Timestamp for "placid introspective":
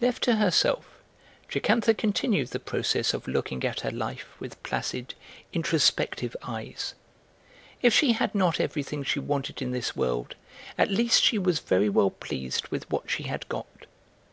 4.64-6.34